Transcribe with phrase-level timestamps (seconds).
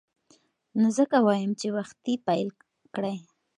[0.79, 2.49] نو ځکه وایم چې وختي پیل
[2.95, 3.17] کړئ.